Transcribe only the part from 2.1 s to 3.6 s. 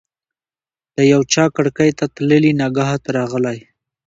تللي نګهت راغلی